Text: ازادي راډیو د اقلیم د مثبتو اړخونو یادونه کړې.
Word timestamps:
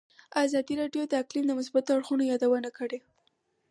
ازادي 0.43 0.73
راډیو 0.81 1.03
د 1.07 1.13
اقلیم 1.23 1.45
د 1.47 1.51
مثبتو 1.59 1.89
اړخونو 1.95 2.23
یادونه 2.31 2.69
کړې. 2.77 2.99